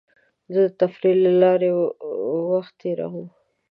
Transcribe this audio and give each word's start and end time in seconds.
زه 0.53 0.59
د 0.65 0.69
تفریح 0.81 1.15
له 1.25 1.31
لارې 1.41 1.69
وخت 2.51 2.73
تېرووم. 2.81 3.27